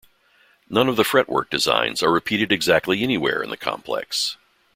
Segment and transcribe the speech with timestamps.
[0.67, 4.35] None of the fretwork designs are repeated exactly anywhere in the complex.